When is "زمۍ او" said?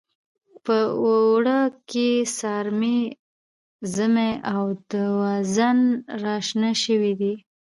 3.95-4.63